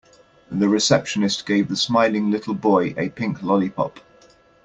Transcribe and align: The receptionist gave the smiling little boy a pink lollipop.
The 0.49 0.67
receptionist 0.67 1.45
gave 1.45 1.67
the 1.69 1.75
smiling 1.75 2.31
little 2.31 2.55
boy 2.55 2.95
a 2.97 3.09
pink 3.09 3.43
lollipop. 3.43 3.99